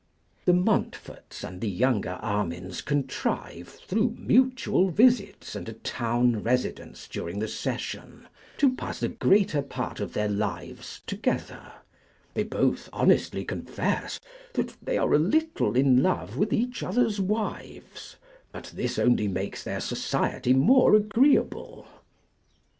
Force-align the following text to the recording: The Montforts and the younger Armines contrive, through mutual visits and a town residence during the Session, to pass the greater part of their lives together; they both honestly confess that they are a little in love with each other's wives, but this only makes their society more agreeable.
The 0.45 0.53
Montforts 0.53 1.43
and 1.43 1.61
the 1.61 1.69
younger 1.69 2.17
Armines 2.23 2.81
contrive, 2.83 3.67
through 3.69 4.15
mutual 4.17 4.89
visits 4.89 5.55
and 5.55 5.69
a 5.69 5.73
town 5.73 6.41
residence 6.41 7.07
during 7.07 7.37
the 7.37 7.47
Session, 7.47 8.27
to 8.57 8.73
pass 8.75 8.99
the 8.99 9.09
greater 9.09 9.61
part 9.61 9.99
of 9.99 10.13
their 10.13 10.27
lives 10.27 11.01
together; 11.05 11.71
they 12.33 12.41
both 12.41 12.89
honestly 12.91 13.45
confess 13.45 14.19
that 14.53 14.75
they 14.81 14.97
are 14.97 15.13
a 15.13 15.19
little 15.19 15.75
in 15.75 16.01
love 16.01 16.35
with 16.35 16.51
each 16.51 16.81
other's 16.81 17.21
wives, 17.21 18.15
but 18.51 18.73
this 18.75 18.97
only 18.97 19.27
makes 19.27 19.63
their 19.63 19.79
society 19.79 20.53
more 20.55 20.95
agreeable. 20.95 21.85